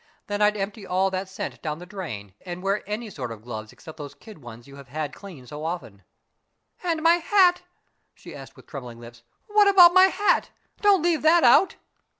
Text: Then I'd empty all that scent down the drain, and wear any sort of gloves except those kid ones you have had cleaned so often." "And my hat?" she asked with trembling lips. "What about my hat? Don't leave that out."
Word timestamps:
Then 0.25 0.41
I'd 0.41 0.57
empty 0.57 0.83
all 0.87 1.11
that 1.11 1.29
scent 1.29 1.61
down 1.61 1.77
the 1.77 1.85
drain, 1.85 2.33
and 2.43 2.63
wear 2.63 2.81
any 2.87 3.11
sort 3.11 3.31
of 3.31 3.43
gloves 3.43 3.71
except 3.71 3.99
those 3.99 4.15
kid 4.15 4.39
ones 4.41 4.67
you 4.67 4.77
have 4.77 4.87
had 4.87 5.13
cleaned 5.13 5.49
so 5.49 5.63
often." 5.63 6.01
"And 6.83 7.03
my 7.03 7.17
hat?" 7.17 7.61
she 8.15 8.33
asked 8.33 8.55
with 8.55 8.65
trembling 8.65 8.99
lips. 8.99 9.21
"What 9.45 9.67
about 9.67 9.93
my 9.93 10.05
hat? 10.05 10.49
Don't 10.81 11.03
leave 11.03 11.21
that 11.21 11.43
out." 11.43 11.75